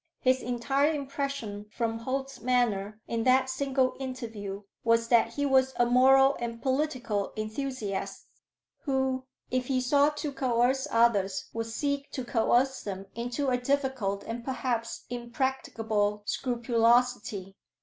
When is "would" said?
11.53-11.67